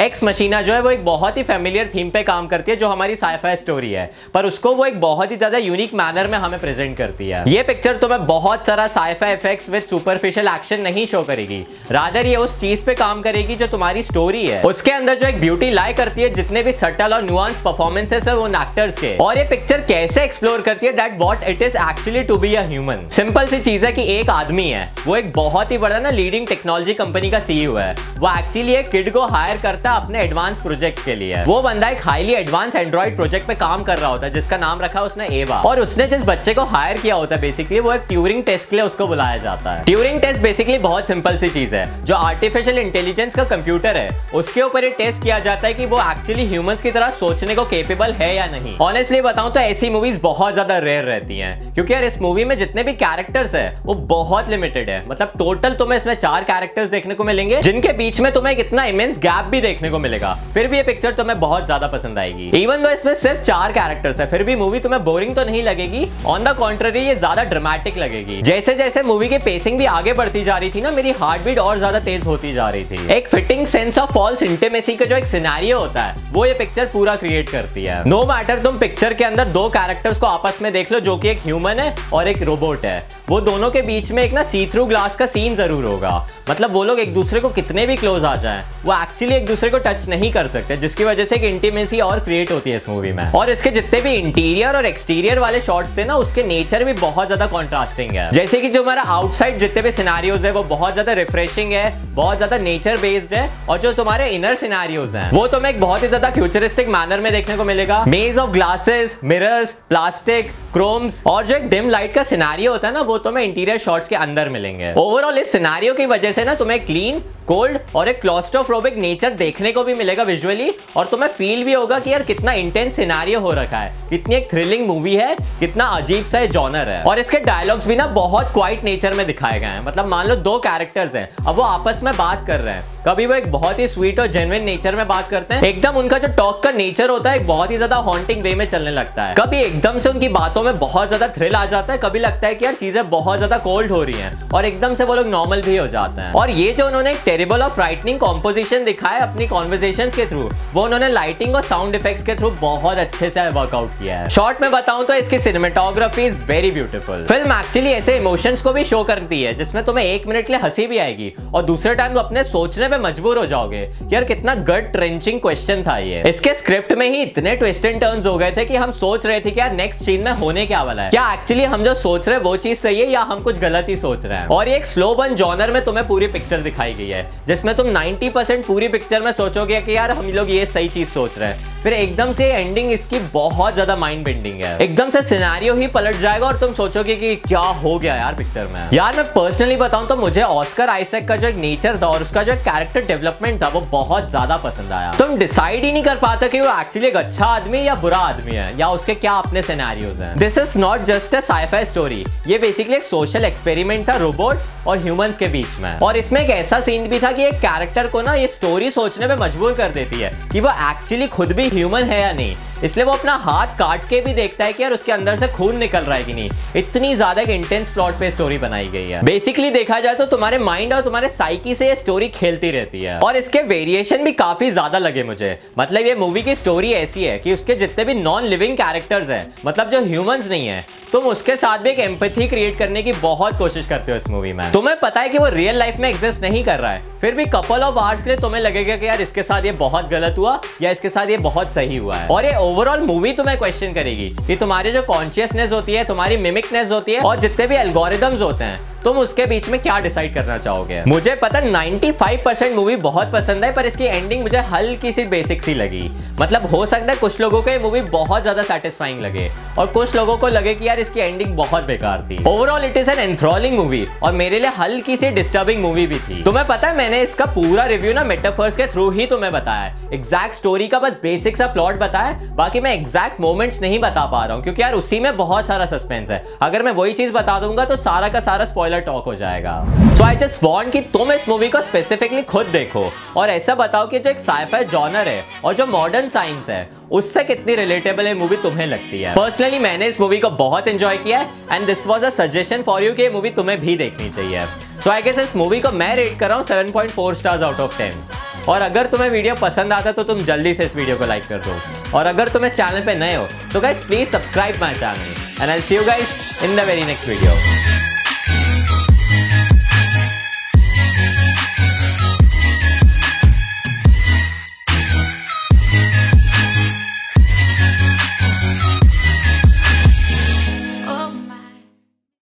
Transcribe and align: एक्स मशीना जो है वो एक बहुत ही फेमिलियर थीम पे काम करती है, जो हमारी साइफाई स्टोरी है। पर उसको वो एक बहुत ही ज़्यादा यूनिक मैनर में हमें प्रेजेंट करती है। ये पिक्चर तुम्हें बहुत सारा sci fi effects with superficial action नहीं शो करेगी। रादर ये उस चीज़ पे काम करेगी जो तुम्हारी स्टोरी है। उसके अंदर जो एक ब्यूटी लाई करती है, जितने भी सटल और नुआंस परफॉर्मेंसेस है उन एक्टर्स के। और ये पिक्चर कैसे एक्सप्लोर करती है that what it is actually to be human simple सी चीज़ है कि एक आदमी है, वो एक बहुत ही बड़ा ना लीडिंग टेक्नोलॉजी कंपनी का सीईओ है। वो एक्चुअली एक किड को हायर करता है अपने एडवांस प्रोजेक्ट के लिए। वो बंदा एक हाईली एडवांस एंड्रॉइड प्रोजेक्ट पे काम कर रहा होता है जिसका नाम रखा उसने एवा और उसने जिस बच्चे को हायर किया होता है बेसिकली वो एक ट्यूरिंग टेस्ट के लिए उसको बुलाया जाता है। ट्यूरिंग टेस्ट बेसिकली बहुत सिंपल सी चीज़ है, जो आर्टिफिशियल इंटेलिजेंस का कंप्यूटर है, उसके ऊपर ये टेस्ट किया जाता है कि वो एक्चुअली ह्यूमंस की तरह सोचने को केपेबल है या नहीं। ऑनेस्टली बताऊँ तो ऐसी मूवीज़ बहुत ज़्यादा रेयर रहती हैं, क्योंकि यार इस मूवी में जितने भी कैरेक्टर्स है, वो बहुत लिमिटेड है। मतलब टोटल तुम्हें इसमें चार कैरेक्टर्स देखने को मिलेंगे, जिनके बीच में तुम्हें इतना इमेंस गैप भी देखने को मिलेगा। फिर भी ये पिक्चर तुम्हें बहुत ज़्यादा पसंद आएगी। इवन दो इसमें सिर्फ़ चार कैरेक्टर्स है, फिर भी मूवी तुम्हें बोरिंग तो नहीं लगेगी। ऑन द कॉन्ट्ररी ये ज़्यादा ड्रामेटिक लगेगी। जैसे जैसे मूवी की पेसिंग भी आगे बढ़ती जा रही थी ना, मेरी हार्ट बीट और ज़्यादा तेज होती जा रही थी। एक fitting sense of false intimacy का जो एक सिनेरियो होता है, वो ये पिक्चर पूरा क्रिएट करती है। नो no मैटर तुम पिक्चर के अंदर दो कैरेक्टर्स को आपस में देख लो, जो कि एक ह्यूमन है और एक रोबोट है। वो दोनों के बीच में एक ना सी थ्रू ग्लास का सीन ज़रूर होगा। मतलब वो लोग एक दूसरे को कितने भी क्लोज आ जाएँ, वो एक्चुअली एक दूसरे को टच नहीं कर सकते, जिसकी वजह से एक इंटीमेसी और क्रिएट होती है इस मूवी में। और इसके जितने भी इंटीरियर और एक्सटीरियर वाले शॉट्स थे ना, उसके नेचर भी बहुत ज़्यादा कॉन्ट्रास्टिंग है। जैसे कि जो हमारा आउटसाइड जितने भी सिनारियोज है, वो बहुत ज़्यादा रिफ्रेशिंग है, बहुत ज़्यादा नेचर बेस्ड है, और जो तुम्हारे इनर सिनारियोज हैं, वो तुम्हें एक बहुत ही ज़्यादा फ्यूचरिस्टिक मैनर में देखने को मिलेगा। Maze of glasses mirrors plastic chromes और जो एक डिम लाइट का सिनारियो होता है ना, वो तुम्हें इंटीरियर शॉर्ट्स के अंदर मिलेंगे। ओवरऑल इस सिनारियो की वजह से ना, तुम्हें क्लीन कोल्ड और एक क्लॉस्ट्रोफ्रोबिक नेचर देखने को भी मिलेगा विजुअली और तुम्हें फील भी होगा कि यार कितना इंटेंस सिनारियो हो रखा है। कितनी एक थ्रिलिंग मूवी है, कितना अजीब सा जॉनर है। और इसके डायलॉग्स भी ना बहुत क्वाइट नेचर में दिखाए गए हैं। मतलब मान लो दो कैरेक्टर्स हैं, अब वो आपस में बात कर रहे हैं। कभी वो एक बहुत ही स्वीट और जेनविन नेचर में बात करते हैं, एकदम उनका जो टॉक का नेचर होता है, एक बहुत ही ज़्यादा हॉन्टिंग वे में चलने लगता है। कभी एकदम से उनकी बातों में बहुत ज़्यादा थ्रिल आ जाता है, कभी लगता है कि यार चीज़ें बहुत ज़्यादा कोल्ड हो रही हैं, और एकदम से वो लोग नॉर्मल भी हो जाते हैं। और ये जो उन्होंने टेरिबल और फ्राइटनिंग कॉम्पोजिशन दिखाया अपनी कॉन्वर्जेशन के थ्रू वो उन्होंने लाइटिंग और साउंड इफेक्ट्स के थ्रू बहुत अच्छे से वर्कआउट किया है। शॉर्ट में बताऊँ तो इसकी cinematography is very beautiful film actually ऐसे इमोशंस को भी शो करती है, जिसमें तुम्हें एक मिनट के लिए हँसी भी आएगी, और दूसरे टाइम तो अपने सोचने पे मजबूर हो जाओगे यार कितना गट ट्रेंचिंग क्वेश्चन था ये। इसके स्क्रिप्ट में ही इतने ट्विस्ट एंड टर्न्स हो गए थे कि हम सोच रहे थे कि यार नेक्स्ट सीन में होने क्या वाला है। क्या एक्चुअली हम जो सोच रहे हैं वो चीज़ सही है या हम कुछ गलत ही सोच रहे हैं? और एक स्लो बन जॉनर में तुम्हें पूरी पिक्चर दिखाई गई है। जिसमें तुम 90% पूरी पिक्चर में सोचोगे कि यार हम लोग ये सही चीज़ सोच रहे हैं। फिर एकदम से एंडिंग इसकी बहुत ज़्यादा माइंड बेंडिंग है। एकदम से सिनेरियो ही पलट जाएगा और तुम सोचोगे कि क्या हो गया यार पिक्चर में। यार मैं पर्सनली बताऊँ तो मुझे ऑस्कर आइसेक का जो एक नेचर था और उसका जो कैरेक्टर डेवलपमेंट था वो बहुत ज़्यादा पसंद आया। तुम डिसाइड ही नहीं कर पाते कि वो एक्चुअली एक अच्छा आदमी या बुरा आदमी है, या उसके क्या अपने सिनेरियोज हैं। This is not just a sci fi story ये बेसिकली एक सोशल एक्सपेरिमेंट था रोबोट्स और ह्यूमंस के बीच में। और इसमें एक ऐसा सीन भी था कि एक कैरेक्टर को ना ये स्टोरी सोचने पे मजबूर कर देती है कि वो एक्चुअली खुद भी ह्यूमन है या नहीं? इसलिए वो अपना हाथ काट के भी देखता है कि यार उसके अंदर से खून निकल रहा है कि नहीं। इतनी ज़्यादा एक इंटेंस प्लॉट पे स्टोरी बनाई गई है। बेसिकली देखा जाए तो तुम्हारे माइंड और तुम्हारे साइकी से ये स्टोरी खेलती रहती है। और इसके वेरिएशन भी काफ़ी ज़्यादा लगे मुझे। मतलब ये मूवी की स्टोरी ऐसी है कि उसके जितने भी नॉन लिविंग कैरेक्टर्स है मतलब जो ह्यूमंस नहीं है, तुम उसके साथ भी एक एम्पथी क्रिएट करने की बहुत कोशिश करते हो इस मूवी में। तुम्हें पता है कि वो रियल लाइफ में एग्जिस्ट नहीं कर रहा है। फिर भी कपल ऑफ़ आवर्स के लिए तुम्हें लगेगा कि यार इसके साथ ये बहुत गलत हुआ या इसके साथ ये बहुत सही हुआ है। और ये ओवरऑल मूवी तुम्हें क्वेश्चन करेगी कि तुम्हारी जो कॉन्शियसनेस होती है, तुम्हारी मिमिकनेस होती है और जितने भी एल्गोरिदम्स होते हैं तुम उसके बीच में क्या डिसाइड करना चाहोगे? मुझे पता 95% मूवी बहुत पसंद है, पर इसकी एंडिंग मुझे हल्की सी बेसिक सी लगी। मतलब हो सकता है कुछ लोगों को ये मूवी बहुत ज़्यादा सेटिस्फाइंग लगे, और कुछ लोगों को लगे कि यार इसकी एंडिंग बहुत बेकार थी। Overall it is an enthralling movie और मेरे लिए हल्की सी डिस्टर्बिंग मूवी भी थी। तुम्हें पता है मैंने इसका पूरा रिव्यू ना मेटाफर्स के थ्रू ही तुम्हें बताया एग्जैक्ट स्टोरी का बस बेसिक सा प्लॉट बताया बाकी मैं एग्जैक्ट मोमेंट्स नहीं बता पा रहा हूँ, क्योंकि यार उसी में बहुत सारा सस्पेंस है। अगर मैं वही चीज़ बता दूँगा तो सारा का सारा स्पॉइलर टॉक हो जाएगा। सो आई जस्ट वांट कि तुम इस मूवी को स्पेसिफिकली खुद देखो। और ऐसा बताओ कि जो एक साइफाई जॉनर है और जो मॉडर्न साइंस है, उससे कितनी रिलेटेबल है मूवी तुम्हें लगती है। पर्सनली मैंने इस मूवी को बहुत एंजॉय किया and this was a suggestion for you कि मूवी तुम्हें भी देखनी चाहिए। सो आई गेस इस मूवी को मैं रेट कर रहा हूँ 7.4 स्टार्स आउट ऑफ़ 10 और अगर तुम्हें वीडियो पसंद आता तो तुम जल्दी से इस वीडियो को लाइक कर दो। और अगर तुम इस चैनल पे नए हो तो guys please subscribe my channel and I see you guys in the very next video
एक्स 0.00 0.22
मशीना 0.24 0.60
जो 0.62 0.72
है 0.72 0.80
वो 0.82 0.90
एक 0.90 1.04
बहुत 1.04 1.36
ही 1.36 1.42
फेमिलियर 1.42 1.90
थीम 1.94 2.10
पे 2.10 2.22
काम 2.22 2.46
करती 2.46 2.70
है, 2.70 2.76
जो 2.76 2.88
हमारी 2.88 3.16
साइफाई 3.16 3.56
स्टोरी 3.56 3.90
है। 3.92 4.10
पर 4.34 4.44
उसको 4.46 4.72
वो 4.74 4.84
एक 4.84 5.00
बहुत 5.00 5.30
ही 5.30 5.36
ज़्यादा 5.36 5.58
यूनिक 5.58 5.92
मैनर 5.94 6.26
में 6.26 6.36
हमें 6.38 6.58
प्रेजेंट 6.60 6.96
करती 6.96 7.28
है। 7.28 7.42
ये 7.48 7.62
पिक्चर 7.62 7.96
तुम्हें 7.96 8.24
बहुत 8.26 8.64
सारा 8.66 8.86
sci fi 8.88 9.32
effects 9.32 9.68
with 9.70 9.82
superficial 9.90 10.48
action 10.48 10.80
नहीं 10.80 11.04
शो 11.06 11.22
करेगी। 11.22 11.58
रादर 11.90 12.26
ये 12.26 12.36
उस 12.36 12.58
चीज़ 12.60 12.84
पे 12.84 12.94
काम 12.94 13.20
करेगी 13.22 13.56
जो 13.56 13.66
तुम्हारी 13.66 14.02
स्टोरी 14.02 14.44
है। 14.46 14.62
उसके 14.62 14.90
अंदर 14.90 15.18
जो 15.18 15.26
एक 15.26 15.40
ब्यूटी 15.40 15.70
लाई 15.70 15.92
करती 15.92 16.22
है, 16.22 16.32
जितने 16.34 16.62
भी 16.62 16.72
सटल 16.72 17.14
और 17.14 17.22
नुआंस 17.22 17.60
परफॉर्मेंसेस 17.60 18.28
है 18.28 18.36
उन 18.36 18.54
एक्टर्स 18.54 19.00
के। 19.00 19.14
और 19.16 19.38
ये 19.38 19.44
पिक्चर 19.50 19.80
कैसे 19.88 20.24
एक्सप्लोर 20.24 20.62
करती 20.62 20.86
है 20.86 20.92
that 20.92 21.18
what 21.18 21.44
it 21.44 21.62
is 21.62 21.76
actually 21.80 22.22
to 22.22 22.36
be 22.38 22.54
human 22.56 23.06
simple 23.10 23.46
सी 23.46 23.60
चीज़ 23.60 23.86
है 23.86 23.92
कि 23.92 24.06
एक 24.14 24.30
आदमी 24.30 24.68
है, 24.68 24.88
वो 25.06 25.16
एक 25.16 25.32
बहुत 25.34 25.70
ही 25.72 25.78
बड़ा 25.78 25.98
ना 25.98 26.10
लीडिंग 26.12 26.46
टेक्नोलॉजी 26.46 26.94
कंपनी 26.94 27.30
का 27.30 27.40
सीईओ 27.42 27.76
है। 27.76 27.94
वो 28.18 28.28
एक्चुअली 28.30 28.74
एक 28.74 28.88
किड 28.88 29.12
को 29.12 29.26
हायर 29.26 29.56
करता 29.58 29.88
है 29.90 30.00
अपने 30.00 30.20
एडवांस 30.20 30.62
प्रोजेक्ट 30.62 31.04
के 31.04 31.14
लिए। 31.14 31.42
वो 31.44 31.60
बंदा 31.62 31.88
एक 31.88 32.00
हाईली 32.02 32.34
एडवांस 32.34 32.76
एंड्रॉइड 32.76 33.16
प्रोजेक्ट 33.16 33.46
पे 33.46 33.54
काम 33.56 33.82
कर 33.82 33.98
रहा 33.98 34.10
होता 34.10 34.26
है 34.26 34.32
जिसका 34.32 34.56
नाम 34.58 34.80
रखा 34.80 35.00
उसने 35.02 35.26
एवा 35.32 35.60
और 35.62 35.80
उसने 35.80 36.06
जिस 36.08 36.22
बच्चे 36.26 36.54
को 36.54 36.64
हायर 36.66 36.98
किया 36.98 37.14
होता 37.14 37.34
है 37.34 37.40
बेसिकली 37.40 37.80
वो 37.80 37.92
एक 37.92 38.02
ट्यूरिंग 38.08 38.42
टेस्ट 38.44 38.68
के 38.70 38.76
लिए 38.76 38.84
उसको 38.84 39.06
बुलाया 39.06 39.36
जाता 39.38 39.72
है। 39.72 39.84
ट्यूरिंग 39.84 40.20
टेस्ट 40.20 40.42
बेसिकली 40.42 40.78
बहुत 40.80 41.06
सिंपल 41.06 41.36
सी 41.36 41.48
चीज़ 41.50 41.74
है, 41.74 41.84
जो 42.04 42.14
आर्टिफिशियल 42.16 42.78
इंटेलिजेंस 42.78 43.34
का 43.34 43.44
कंप्यूटर 43.46 43.96
है, 43.96 44.08
उसके 44.34 44.62
ऊपर 44.62 44.84
ये 44.84 44.90
टेस्ट 44.98 45.22
किया 45.22 45.38
जाता 45.40 45.66
है 45.66 45.74
कि 45.74 45.86
वो 45.86 45.98
एक्चुअली 46.02 46.46
ह्यूमंस 46.46 46.82
की 46.82 46.90
तरह 46.90 47.10
सोचने 47.20 47.54
को 47.54 47.64
केपेबल 47.66 48.12
है 48.12 48.34
या 48.34 48.46
नहीं। 48.48 48.76
ऑनेस्टली 48.80 49.20
बताऊँ 49.22 49.52
तो 49.52 49.60
ऐसी 49.60 49.90
मूवीज़ 49.90 50.18
बहुत 50.20 50.52
ज़्यादा 50.52 50.78
रेयर 50.80 51.04
रहती 51.04 51.38
हैं, 51.38 51.72
क्योंकि 51.74 51.92
यार 51.92 52.04
इस 52.04 52.20
मूवी 52.22 52.44
में 52.44 52.56
जितने 52.58 52.82
भी 52.82 52.92
कैरेक्टर्स 52.94 53.54
है, 53.54 53.68
वो 53.84 53.94
बहुत 54.10 54.48
लिमिटेड 54.48 54.90
है। 54.90 55.02
मतलब 55.08 55.32
टोटल 55.38 55.74
तुम्हें 55.74 55.96
इसमें 55.96 56.14
चार 56.16 56.44
कैरेक्टर्स 56.44 56.90
देखने 56.90 57.14
को 57.14 57.24
मिलेंगे, 57.24 57.60
जिनके 57.62 57.92
बीच 57.94 58.20
में 58.20 58.32
तुम्हें 58.32 58.56
इतना 58.56 58.84
इमेंस 58.86 59.18
गैप 59.20 59.44
भी 59.46 59.60
देखने 59.60 59.79
को 59.88 59.98
मिलेगा। 59.98 60.32
फिर 60.54 60.66
भी 60.66 60.76
ये 60.76 60.82
पिक्चर 60.82 61.12
तुम्हें 61.12 61.38
बहुत 61.40 61.64
ज़्यादा 61.66 61.86
पसंद 61.88 62.18
आएगी। 62.18 62.48
इवन 62.62 62.82
दो 62.82 62.88
इसमें 62.90 63.14
सिर्फ़ 63.14 63.40
चार 63.42 63.72
कैरेक्टर्स 63.72 64.20
है, 64.20 64.26
फिर 64.30 64.42
भी 64.44 64.56
मूवी 64.56 64.80
तुम्हें 64.80 65.02
बोरिंग 65.04 65.34
तो 65.34 65.44
नहीं 65.44 65.62
लगेगी। 65.62 66.06
ऑन 66.26 66.44
द 66.44 66.54
कॉन्ट्ररी 66.56 67.00
ये 67.00 67.14
ज़्यादा 67.16 67.44
ड्रामेटिक 67.44 67.98
लगेगी। 67.98 68.40
जैसे 68.42 68.74
जैसे 68.74 69.02
मूवी 69.02 69.28
की 69.28 69.38
पेसिंग 69.40 69.78
भी 69.78 69.84
आगे 69.86 70.12
बढ़ती 70.12 70.44
जा 70.44 70.58
रही 70.58 70.70
थी 70.70 70.80
ना, 70.80 70.90
मेरी 70.90 71.10
हार्ट 71.12 71.42
बीट 71.42 71.58
और 71.58 71.78
ज़्यादा 71.78 72.00
तेज 72.00 72.26
होती 72.26 72.52
जा 72.52 72.68
रही 72.68 72.84
थी। 72.84 73.06
एक 73.12 73.28
fitting 73.28 73.66
sense 73.66 73.98
of 73.98 74.12
false 74.12 74.42
intimacy 74.42 74.96
का 74.96 75.04
जो 75.04 75.16
एक 75.16 75.26
सिनेरियो 75.26 75.78
होता 75.78 76.02
है, 76.02 76.14
वो 76.32 76.46
ये 76.46 76.54
पिक्चर 76.54 76.86
पूरा 76.92 77.16
क्रिएट 77.16 77.50
करती 77.50 77.84
है। 77.84 78.02
नो 78.06 78.20
no 78.20 78.28
मैटर 78.28 78.62
तुम 78.62 78.78
पिक्चर 78.78 79.14
के 79.14 79.24
अंदर 79.24 79.48
दो 79.48 79.68
कैरेक्टर्स 79.70 80.18
को 80.18 80.26
आपस 80.26 80.58
में 80.62 80.72
देख 80.72 80.92
लो, 80.92 81.00
जो 81.00 81.16
कि 81.16 81.28
एक 81.28 81.38
ह्यूमन 81.44 81.78
है 81.78 81.94
और 82.12 82.28
एक 82.28 82.42
रोबोट 82.42 82.84
है। 82.84 83.02
वो 83.30 83.40
दोनों 83.40 83.70
के 83.70 83.80
बीच 83.82 84.10
में 84.12 84.22
एक 84.22 84.32
ना 84.32 84.42
सी 84.42 84.64
थ्रू 84.66 84.84
ग्लास 84.86 85.16
का 85.16 85.26
सीन 85.26 85.54
ज़रूर 85.56 85.84
होगा। 85.84 86.10
मतलब 86.48 86.72
वो 86.72 86.82
लोग 86.84 87.00
एक 87.00 87.12
दूसरे 87.14 87.40
को 87.40 87.48
कितने 87.50 87.86
भी 87.86 87.96
क्लोज 87.96 88.24
आ 88.24 88.34
जाएँ, 88.36 88.62
वो 88.84 88.92
एक्चुअली 88.92 89.34
एक 89.34 89.44
दूसरे 89.46 89.68
को 89.70 89.78
टच 89.78 90.08
नहीं 90.08 90.30
कर 90.32 90.46
सकते, 90.48 90.76
जिसकी 90.76 91.04
वजह 91.04 91.24
से 91.24 91.36
एक 91.36 91.44
इंटीमेसी 91.44 92.00
और 92.00 92.20
क्रिएट 92.20 92.52
होती 92.52 92.70
है 92.70 92.76
इस 92.76 92.88
मूवी 92.88 93.12
में। 93.12 93.32
और 93.32 93.50
इसके 93.50 93.70
जितने 93.70 94.00
भी 94.00 94.12
इंटीरियर 94.12 94.76
और 94.76 94.86
एक्सटीरियर 94.86 95.38
वाले 95.38 95.60
शॉट्स 95.60 95.96
थे 95.98 96.04
ना, 96.04 96.16
उसके 96.16 96.42
नेचर 96.44 96.84
भी 96.84 96.92
बहुत 96.92 97.26
ज़्यादा 97.26 97.46
कॉन्ट्रास्टिंग 97.46 98.10
है। 98.12 98.30
जैसे 98.32 98.60
कि 98.60 98.68
जो 98.68 98.82
हमारा 98.82 99.02
आउटसाइड 99.02 99.58
जितने 99.58 99.82
भी 99.82 99.92
सिनारियोज 99.92 100.46
है, 100.46 100.52
वो 100.52 100.62
बहुत 100.64 100.92
ज़्यादा 100.92 101.12
रिफ्रेशिंग 101.12 101.72
है, 101.72 101.92
बहुत 102.14 102.36
ज़्यादा 102.36 102.58
नेचर 102.58 102.96
बेस्ड 102.96 103.34
है, 103.34 103.48
और 103.68 103.78
जो 103.78 103.92
तुम्हारे 103.92 104.28
इनर 104.30 104.54
सिनारियोज 104.56 105.14
हैं, 105.16 105.30
वो 105.32 105.46
तुम्हें 105.46 105.72
एक 105.72 105.80
बहुत 105.80 106.02
ही 106.02 106.08
ज़्यादा 106.08 106.30
फ्यूचरिस्टिक 106.30 106.88
मैनर 106.88 107.20
में 107.20 107.32
देखने 107.32 107.56
को 107.56 107.64
मिलेगा। 107.64 108.04
Maze 108.08 108.38
of 108.38 108.50
glasses 108.50 109.18
mirrors 109.24 109.72
plastic 109.88 110.52
chromes 110.72 111.22
और 111.26 111.46
जो 111.46 111.54
एक 111.56 111.68
डिम 111.68 111.88
लाइट 111.88 112.12
का 112.14 112.22
सिनारियो 112.22 112.72
होता 112.72 112.88
है 112.88 112.94
ना, 112.94 113.00
वो 113.00 113.16
तुम्हें 113.18 113.44
इंटीरियर 113.44 113.78
शॉर्ट्स 113.78 114.08
के 114.08 114.16
अंदर 114.16 114.48
मिलेंगे। 114.48 114.92
ओवरऑल 114.96 115.38
इस 115.38 115.52
सिनारियो 115.52 115.94
की 115.94 116.06
वजह 116.06 116.32
से 116.32 116.44
ना, 116.44 116.54
तुम्हें 116.54 116.84
क्लीन 116.86 117.22
कोल्ड 117.50 117.78
और 117.96 118.08
एक 118.08 118.20
क्लॉस्ट्रोफ्रोबिक 118.20 118.96
नेचर 118.96 119.30
देखने 119.34 119.70
को 119.72 119.82
भी 119.84 119.94
मिलेगा 119.94 120.22
विजुअली 120.22 120.70
और 120.96 121.06
तुम्हें 121.06 121.28
फील 121.28 121.64
भी 121.64 121.72
होगा 121.72 121.98
कि 121.98 122.10
यार 122.10 122.22
कितना 122.22 122.52
इंटेंस 122.52 122.94
सिनारियो 122.96 123.40
हो 123.40 123.52
रखा 123.52 123.78
है। 123.78 124.08
कितनी 124.10 124.34
एक 124.36 124.48
थ्रिलिंग 124.50 124.86
मूवी 124.86 125.14
है, 125.16 125.34
कितना 125.60 125.84
अजीब 125.86 126.26
सा 126.26 126.44
जॉनर 126.46 126.88
है। 126.88 127.02
और 127.02 127.18
इसके 127.18 127.38
डायलॉग्स 127.40 127.86
भी 127.86 127.96
ना 127.96 128.06
बहुत 128.08 128.52
क्वाइट 128.52 128.84
नेचर 128.84 129.14
में 129.14 129.26
दिखाए 129.26 129.58
गए 129.60 129.66
हैं। 129.66 129.84
मतलब 129.86 130.06
मान 130.08 130.26
लो 130.26 130.36
दो 130.36 130.56
कैरेक्टर्स 130.58 131.14
हैं, 131.14 131.28
अब 131.38 131.56
वो 131.56 131.62
आपस 131.62 132.00
में 132.02 132.12
बात 132.16 132.46
कर 132.46 132.60
रहे 132.60 132.74
हैं। 132.74 132.84
कभी 133.06 133.26
वो 133.26 133.34
एक 133.34 133.50
बहुत 133.52 133.78
ही 133.78 133.88
स्वीट 133.88 134.20
और 134.20 134.26
जेनविन 134.28 134.64
नेचर 134.64 134.96
में 134.96 135.06
बात 135.08 135.28
करते 135.30 135.54
हैं, 135.54 135.62
एकदम 135.62 135.98
उनका 135.98 136.18
जो 136.18 136.28
टॉक 136.36 136.62
का 136.62 136.72
नेचर 136.72 137.10
होता 137.10 137.30
है, 137.30 137.36
एक 137.36 137.46
बहुत 137.46 137.70
ही 137.70 137.76
ज़्यादा 137.76 137.96
हॉन्टिंग 137.98 138.42
वे 138.42 138.54
में 138.54 138.66
चलने 138.66 138.90
लगता 138.90 139.24
है। 139.24 139.34
कभी 139.34 139.60
एकदम 139.60 139.98
से 139.98 140.08
उनकी 140.08 140.28
बातों 140.30 140.62
में 140.62 140.78
बहुत 140.78 141.08
ज़्यादा 141.08 141.28
थ्रिल 141.28 141.54
आ 141.54 141.64
जाता 141.66 141.92
है, 141.92 141.98
कभी 141.98 142.18
लगता 142.18 142.46
है 142.46 142.54
कि 142.54 142.64
यार 142.64 142.74
चीज़ें 142.76 143.10
बहुत 143.10 143.36
ज़्यादा 143.38 143.58
कोल्ड 143.60 143.90
हो 143.90 144.02
रही 144.02 144.14
हैं, 144.14 144.32
और 144.50 144.64
एकदम 144.64 144.94
से 144.94 145.04
वो 145.04 145.14
लोग 145.14 145.28
नॉर्मल 145.28 145.62
भी 145.62 145.76
हो 145.76 145.86
जाते 145.88 146.20
हैं। 146.20 146.32
और 146.32 146.50
ये 146.52 146.72
जो 146.72 146.86
उन्होंने 146.86 147.14
टेरिबल 147.40 147.62
और 147.62 147.70
फ्राइटनिंग 147.70 148.18
कॉम्पोजिशन 148.20 148.84
दिखाया 148.84 149.20
अपनी 149.20 149.46
कॉन्वर्जेशन 149.48 150.08
के 150.10 150.24
थ्रू 150.26 150.40
वो 150.72 150.82
उन्होंने 150.84 151.08
लाइटिंग 151.08 151.54
और 151.56 151.62
साउंड 151.62 151.94
इफेक्ट्स 151.94 152.22
के 152.22 152.34
थ्रू 152.36 152.50
बहुत 152.60 152.98
अच्छे 152.98 153.28
से 153.30 153.48
वर्कआउट 153.50 153.90
किया 154.00 154.18
है। 154.18 154.28
शॉर्ट 154.30 154.60
में 154.62 154.70
बताऊँ 154.70 155.04
तो 155.04 155.14
इसकी 155.14 155.38
cinematography 155.38 156.24
is 156.24 156.42
very 156.44 156.70
beautiful 156.70 157.24
film 157.28 157.52
actually 157.52 157.90
ऐसे 157.90 158.16
इमोशंस 158.16 158.62
को 158.62 158.72
भी 158.72 158.84
शो 158.84 159.02
करती 159.04 159.42
है, 159.42 159.54
जिसमें 159.54 159.84
तुम्हें 159.84 160.04
एक 160.04 160.26
मिनट 160.26 160.46
के 160.46 160.52
लिए 160.52 160.60
हँसी 160.62 160.86
भी 160.86 160.98
आएगी, 160.98 161.32
और 161.54 161.62
दूसरे 161.62 161.94
टाइम 161.94 162.14
तो 162.14 162.20
अपने 162.20 162.44
सोचने 162.44 162.88
पे 162.88 162.98
मजबूर 162.98 163.38
हो 163.38 163.46
जाओगे 163.46 163.80
यार 164.12 164.24
कितना 164.24 164.54
गट 164.70 164.92
ट्रेंचिंग 164.92 165.40
क्वेश्चन 165.40 165.82
था 165.82 165.96
ये। 166.00 166.22
इसके 166.28 166.54
स्क्रिप्ट 166.54 166.92
में 166.92 167.08
ही 167.08 167.22
इतने 167.22 167.56
ट्विस्ट 167.56 167.84
एंड 167.84 168.00
टर्न्स 168.00 168.26
हो 168.26 168.36
गए 168.38 168.52
थे 168.56 168.64
कि 168.64 168.76
हम 168.76 168.92
सोच 169.00 169.26
रहे 169.26 169.40
थे 169.40 169.50
कि 169.50 169.60
यार 169.60 169.72
नेक्स्ट 169.72 170.02
सीन 170.02 170.24
में 170.24 170.32
होने 170.34 170.66
क्या 170.66 170.82
वाला 170.82 171.02
है। 171.02 171.10
क्या 171.10 171.32
एक्चुअली 171.34 171.64
हम 171.64 171.84
जो 171.84 171.94
सोच 171.96 172.28
रहे 172.28 172.36
हैं 172.36 172.44
वो 172.44 172.56
चीज़ 172.58 172.78
सही 172.78 173.00
है 173.00 173.10
या 173.10 173.22
हम 173.22 173.42
कुछ 173.42 173.58
गलत 173.60 173.86
ही 173.88 173.96
सोच 173.96 174.26
रहे 174.26 174.38
हैं? 174.38 174.46
और 174.48 174.68
एक 174.68 174.86
स्लो 174.86 175.14
बन 175.14 175.34
जॉनर 175.36 175.70
में 175.70 175.84
तुम्हें 175.84 176.06
पूरी 176.08 176.26
पिक्चर 176.28 176.60
दिखाई 176.60 176.94
गई 176.94 177.08
है। 177.08 177.28
जिसमें 177.46 177.74
तुम 177.76 177.86
90% 177.88 178.66
पूरी 178.66 178.88
पिक्चर 178.88 179.22
में 179.22 179.32
सोचोगे 179.32 179.80
कि 179.80 179.96
यार 179.96 180.10
हम 180.10 180.30
लोग 180.30 180.50
ये 180.50 180.66
सही 180.66 180.88
चीज़ 180.88 181.08
सोच 181.08 181.38
रहे 181.38 181.48
हैं। 181.48 181.69
फिर 181.82 181.92
एकदम 181.92 182.32
से 182.32 182.44
एंडिंग 182.46 182.90
इसकी 182.92 183.18
बहुत 183.32 183.74
ज़्यादा 183.74 183.96
माइंड 183.96 184.24
बेंडिंग 184.24 184.60
है। 184.62 184.76
एकदम 184.78 185.10
से 185.10 185.22
सिनेरियो 185.22 185.74
ही 185.74 185.86
पलट 185.88 186.16
जाएगा 186.20 186.46
और 186.46 186.58
तुम 186.60 186.72
सोचोगे 186.74 187.14
कि 187.16 187.34
क्या 187.38 187.60
हो 187.60 187.98
गया 187.98 188.16
यार 188.16 188.34
पिक्चर 188.34 188.66
में। 188.72 188.80
यार 188.92 189.16
मैं 189.16 189.24
पर्सनली 189.32 189.76
बताऊँ 189.76 190.06
तो 190.08 190.16
मुझे 190.16 190.42
ऑस्कर 190.42 190.90
आइसेक 190.90 191.26
का 191.28 191.36
जो 191.36 191.48
एक 191.48 191.56
नेचर 191.56 191.98
था 192.02 192.06
और 192.06 192.22
उसका 192.22 192.42
जो 192.42 192.54
कैरेक्टर 192.64 193.06
डेवलपमेंट 193.06 193.62
था 193.62 193.68
वो 193.68 193.80
बहुत 193.92 194.28
ज़्यादा 194.30 194.56
पसंद 194.58 194.92
आया। 194.92 195.12
तुम 195.18 195.36
डिसाइड 195.38 195.84
ही 195.84 195.92
नहीं 195.92 196.02
कर 196.02 196.16
पाते 196.18 196.48
कि 196.48 196.60
वो 196.60 196.68
एक्चुअली 196.80 197.08
एक 197.08 197.16
अच्छा 197.16 197.46
आदमी 197.46 197.86
या 197.86 197.94
बुरा 197.96 198.18
आदमी 198.18 198.54
है, 198.54 198.78
या 198.78 198.88
उसके 198.90 199.14
क्या 199.16 199.32
अपने 199.34 199.62
सिनेरियोज 199.62 200.20
हैं। 200.22 200.36
This 200.38 200.58
is 200.58 200.76
not 200.78 201.04
just 201.06 201.34
a 201.34 201.40
sci fi 201.42 201.84
story 201.86 202.24
ये 202.46 202.58
बेसिकली 202.58 202.96
एक 202.96 203.02
सोशल 203.04 203.44
एक्सपेरिमेंट 203.44 204.08
था 204.08 204.16
रोबोट्स 204.16 204.86
और 204.86 204.98
ह्यूमंस 204.98 205.38
के 205.38 205.48
बीच 205.48 205.78
में। 205.80 205.98
और 205.98 206.16
इसमें 206.16 206.40
एक 206.40 206.50
ऐसा 206.50 206.80
सीन 206.80 207.08
भी 207.08 207.18
था 207.20 207.32
कि 207.32 207.44
एक 207.44 207.58
कैरेक्टर 207.60 208.06
को 208.06 208.22
ना 208.22 208.34
ये 208.34 208.46
स्टोरी 208.48 208.90
सोचने 208.90 209.28
पे 209.28 209.36
मजबूर 209.36 209.72
कर 209.74 209.90
देती 209.92 210.20
है 210.20 210.30
कि 210.52 210.60
वो 210.60 210.70
एक्चुअली 210.90 211.26
खुद 211.28 211.52
भी 211.52 211.68
ह्यूमन 211.72 212.02
है 212.02 212.20
या 212.20 212.32
नहीं? 212.32 212.56
इसलिए 212.84 213.04
वो 213.04 213.12
अपना 213.12 213.32
हाथ 213.36 213.76
काट 213.78 214.04
के 214.08 214.20
भी 214.20 214.32
देखता 214.34 214.64
है 214.64 214.72
कि 214.72 214.82
यार 214.82 214.92
उसके 214.92 215.12
अंदर 215.12 215.36
से 215.36 215.48
खून 215.48 215.78
निकल 215.78 215.98
रहा 216.00 216.16
है 216.16 216.24
कि 216.24 216.32
नहीं। 216.34 216.50
इतनी 216.76 217.14
ज़्यादा 217.14 217.42
एक 217.42 217.48
इंटेंस 217.50 217.92
प्लॉट 217.94 218.14
पे 218.20 218.30
स्टोरी 218.30 218.58
बनाई 218.58 218.88
गई 218.88 219.08
है। 219.08 219.22
बेसिकली 219.24 219.70
देखा 219.70 219.98
जाए 220.00 220.14
तो 220.14 220.26
तुम्हारे 220.26 220.58
माइंड 220.60 220.92
और 220.92 221.00
तुम्हारे 221.00 221.28
साइकी 221.30 221.74
से 221.74 221.88
ये 221.88 221.96
स्टोरी 221.96 222.28
खेलती 222.30 222.70
रहती 222.70 223.00
है। 223.00 223.18
और 223.20 223.36
इसके 223.36 223.62
वेरिएशन 223.64 224.24
भी 224.24 224.32
काफ़ी 224.34 224.70
ज़्यादा 224.70 224.98
लगे 224.98 225.22
मुझे। 225.24 225.58
मतलब 225.78 226.06
ये 226.06 226.14
मूवी 226.14 226.42
की 226.42 226.54
स्टोरी 226.56 226.92
ऐसी 226.94 227.24
है 227.24 227.38
कि 227.38 227.54
उसके 227.54 227.74
जितने 227.74 228.04
भी 228.04 228.14
नॉन 228.14 228.44
लिविंग 228.44 228.76
कैरेक्टर्स 228.76 229.28
है 229.30 229.46
मतलब 229.66 229.90
जो 229.90 230.00
ह्यूमंस 230.04 230.48
नहीं 230.50 230.66
है, 230.66 230.84
तुम 231.12 231.24
उसके 231.26 231.56
साथ 231.56 231.78
भी 231.78 231.90
एक 231.90 231.98
एम्पथी 231.98 232.46
क्रिएट 232.48 232.76
करने 232.78 233.02
की 233.02 233.12
बहुत 233.12 233.56
कोशिश 233.58 233.86
करते 233.86 234.12
हो 234.12 234.18
इस 234.18 234.28
मूवी 234.30 234.52
में। 234.52 234.70
तुम्हें 234.72 234.96
पता 234.98 235.20
है 235.20 235.28
कि 235.28 235.38
वो 235.38 235.48
रियल 235.48 235.76
लाइफ 235.76 235.96
में 236.00 236.08
एग्जिस्ट 236.08 236.42
नहीं 236.42 236.62
कर 236.64 236.78
रहा 236.78 236.90
है। 236.92 237.02
फिर 237.20 237.34
भी 237.34 237.44
कपल 237.46 237.82
ऑफ़ 237.82 237.98
आवर्स 237.98 238.22
के 238.22 238.30
लिए 238.30 238.38
तुम्हें 238.38 238.60
लगेगा 238.62 238.96
कि 238.96 239.06
यार 239.06 239.20
इसके 239.20 239.42
साथ 239.42 239.64
ये 239.64 239.72
बहुत 239.80 240.08
गलत 240.10 240.34
हुआ 240.38 240.60
या 240.82 240.90
इसके 240.90 241.08
साथ 241.10 241.30
ये 241.30 241.36
बहुत 241.38 241.72
सही 241.74 241.96
हुआ 241.96 242.16
है। 242.16 242.28
और 242.28 242.44
ये 242.44 242.54
ओवरऑल 242.70 243.00
मूवी 243.02 243.32
तुम्हें 243.32 243.56
क्वेश्चन 243.58 243.92
करेगी 243.92 244.28
कि 244.46 244.56
तुम्हारी 244.56 244.90
जो 244.92 245.00
कॉन्शियसनेस 245.02 245.72
होती 245.72 245.92
है, 245.92 246.04
तुम्हारी 246.04 246.36
मिमिकनेस 246.36 246.90
होती 246.90 247.12
है 247.12 247.20
और 247.20 247.40
जितने 247.40 247.66
भी 247.66 247.76
एल्गोरिदम्स 247.76 248.40
होते 248.42 248.64
हैं 248.64 248.99
तुम 249.04 249.18
उसके 249.18 249.44
बीच 249.46 249.68
में 249.68 249.78
क्या 249.80 249.98
डिसाइड 249.98 250.34
करना 250.34 250.56
चाहोगे? 250.58 251.02
मुझे 251.06 251.34
पता 251.34 251.60
95% 251.62 252.74
मूवी 252.74 252.96
बहुत 252.98 253.32
पसंद 253.32 253.64
है, 253.64 253.72
पर 253.74 253.86
इसकी 253.86 254.04
एंडिंग 254.06 254.42
मुझे 254.42 254.58
हल्की 254.70 255.12
सी 255.12 255.24
बेसिक 255.26 255.62
सी 255.62 255.74
लगी। 255.74 256.10
मतलब 256.40 256.66
हो 256.66 256.84
सकता 256.86 257.12
है 257.12 257.18
कुछ 257.18 257.40
लोगों 257.40 257.60
को 257.62 257.70
ये 257.70 257.78
मूवी 257.78 258.00
बहुत 258.02 258.42
ज़्यादा 258.42 258.62
सेटिस्फाइंग 258.62 259.20
लगे, 259.20 259.50
और 259.78 259.86
कुछ 259.88 260.14
लोगों 260.16 260.36
को 260.36 260.48
लगे 260.48 260.74
कि 260.74 260.86
यार 260.88 261.00
इसकी 261.00 261.20
एंडिंग 261.20 261.56
बहुत 261.56 261.84
बेकार 261.84 262.20
थी। 262.20 262.42
Overall 262.46 262.84
it 262.84 262.96
is 262.96 263.10
an 263.10 263.18
enthralling 263.20 263.76
movie 263.76 264.04
और 264.22 264.32
मेरे 264.32 264.58
लिए 264.60 264.70
हल्की 264.78 265.16
सी 265.16 265.30
डिस्टर्बिंग 265.30 265.82
मूवी 265.82 266.06
भी 266.06 266.18
थी। 266.18 266.42
तुम्हें 266.42 266.66
पता 266.66 266.88
है 266.88 266.96
मैंने 266.96 267.20
इसका 267.22 267.44
पूरा 267.54 267.84
रिव्यू 267.86 268.12
ना 268.14 268.24
मेटाफर्स 268.24 268.76
के 268.76 268.86
थ्रू 268.86 269.08
ही 269.10 269.26
तुम्हें 269.26 269.52
बताया 269.52 269.94
एग्जैक्ट 270.12 270.54
स्टोरी 270.54 270.88
का 270.88 270.98
बस 270.98 271.18
बेसिक 271.22 271.56
सा 271.56 271.66
प्लॉट 271.72 271.98
बताया 271.98 272.54
बाकी 272.56 272.80
मैं 272.80 272.94
एग्जैक्ट 272.94 273.40
मोमेंट्स 273.40 273.80
नहीं 273.82 273.98
बता 274.00 274.24
पा 274.26 274.44
रहा 274.44 274.54
हूँ, 274.54 274.62
क्योंकि 274.62 274.82
यार 274.82 274.94
उसी 274.94 275.20
में 275.20 275.36
बहुत 275.36 275.66
सारा 275.66 275.86
सस्पेंस 275.88 276.30
है। 276.30 276.44
अगर 276.62 276.82
मैं 276.82 276.92
वही 276.92 277.12
चीज़ 277.12 277.32
बता 277.32 277.58
दूँगा 277.60 277.84
तो 277.84 277.96
सारा 277.98 278.28
का 278.28 278.40
सारा 278.40 278.64
स्पॉइलर 278.90 279.04
टॉक 279.06 279.24
हो 279.24 279.34
जाएगा। 279.34 279.72
सो 280.16 280.24
आई 280.24 280.36
जस्ट 280.36 280.62
वांट 280.64 280.92
कि 280.92 281.00
तुम 281.12 281.32
इस 281.32 281.48
मूवी 281.48 281.68
को 281.68 281.80
स्पेसिफिकली 281.82 282.42
खुद 282.42 282.66
देखो। 282.68 283.10
और 283.36 283.50
ऐसा 283.50 283.74
बताओ 283.74 284.06
कि 284.08 284.18
जो 284.18 284.30
एक 284.30 284.38
साइफाई 284.40 284.84
जॉनर 284.86 285.28
है 285.28 285.44
और 285.64 285.74
जो 285.74 285.86
मॉडर्न 285.86 286.28
साइंस 286.28 286.70
है, 286.70 286.88
उससे 287.10 287.44
कितनी 287.44 287.74
रिलेटेबल 287.76 288.26
है 288.26 288.34
मूवी 288.34 288.56
तुम्हें 288.62 288.86
लगती 288.86 289.22
है। 289.22 289.34
पर्सनली 289.36 289.78
मैंने 289.78 290.08
इस 290.08 290.20
मूवी 290.20 290.38
को 290.38 290.50
बहुत 290.58 290.88
एंजॉय 290.88 291.16
किया 291.18 291.40
and 291.72 291.86
this 291.86 292.06
was 292.06 292.24
a 292.24 292.30
suggestion 292.32 292.82
for 292.82 293.02
you 293.02 293.12
कि 293.14 293.28
मूवी 293.28 293.50
तुम्हें 293.52 293.80
भी 293.80 293.96
देखनी 293.96 294.30
चाहिए। 294.30 294.66
सो 295.04 295.10
आई 295.10 295.22
गेस 295.22 295.38
इस 295.38 295.56
मूवी 295.56 295.80
को 295.80 295.90
मैं 295.92 296.14
रेट 296.16 296.38
कर 296.38 296.48
रहा 296.48 296.56
हूँ 296.56 296.64
7.4 296.64 297.34
स्टार्स 297.34 297.62
आउट 297.62 297.80
ऑफ़ 297.80 297.98
10 297.98 298.68
और 298.68 298.82
अगर 298.82 299.06
तुम्हें 299.06 299.28
वीडियो 299.30 299.54
पसंद 299.60 299.92
आता 299.92 300.12
तो 300.12 300.22
तुम 300.24 300.38
जल्दी 300.44 300.74
से 300.74 300.84
इस 300.84 300.96
वीडियो 300.96 301.16
को 301.16 301.26
लाइक 301.26 301.46
कर 301.48 301.58
दो। 301.58 302.18
और 302.18 302.26
अगर 302.26 302.48
तुम 302.48 302.66
इस 302.66 302.76
चैनल 302.76 303.04
पे 303.06 303.14
नए 303.14 303.34
हो 303.34 303.46
तो 303.72 303.80
guys 303.80 304.04
please 304.04 304.28
subscribe 304.28 304.80
my 304.80 304.94
channel 304.94 305.62
and 305.62 305.70
I 305.70 305.80
see 305.80 305.96
you 305.96 306.04
guys 306.04 306.62
in 306.64 306.76
the 306.76 306.86
very 306.88 307.04
next 307.04 307.28
video 307.28 307.98